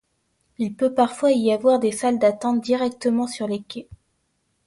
Il 0.57 0.73
peut 0.73 0.91
parfois 0.95 1.31
y 1.31 1.51
avoir 1.51 1.77
des 1.77 1.91
salles 1.91 2.17
d'attente 2.17 2.59
directement 2.59 3.27
sur 3.27 3.47
les 3.47 3.61
quais. 3.61 3.87